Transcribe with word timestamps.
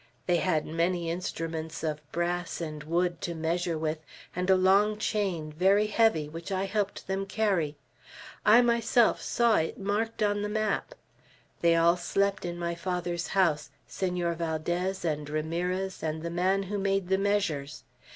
They 0.25 0.37
had 0.37 0.65
many 0.65 1.11
instruments 1.11 1.83
of 1.83 2.01
brass 2.11 2.59
and 2.59 2.81
wood 2.85 3.21
to 3.21 3.35
measure 3.35 3.77
with, 3.77 3.99
and 4.35 4.49
a 4.49 4.55
long 4.55 4.97
chain, 4.97 5.51
very 5.51 5.85
heavy, 5.85 6.27
which 6.27 6.51
I 6.51 6.63
helped 6.65 7.05
them 7.05 7.27
carry. 7.27 7.77
I 8.43 8.63
myself 8.63 9.21
saw 9.21 9.57
it 9.57 9.77
marked 9.77 10.23
on 10.23 10.41
the 10.41 10.49
map. 10.49 10.95
They 11.61 11.75
all 11.75 11.97
slept 11.97 12.45
in 12.45 12.57
my 12.57 12.73
father's 12.73 13.27
house, 13.37 13.69
Senor 13.85 14.33
Valdez, 14.33 15.05
and 15.05 15.29
Ramirez, 15.29 16.01
and 16.01 16.23
the 16.23 16.31
man 16.31 16.63
who 16.63 16.79
made 16.79 17.09
the 17.09 17.19
measures. 17.19 17.83